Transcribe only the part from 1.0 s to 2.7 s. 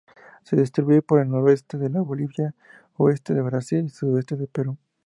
por el noroeste de Bolivia,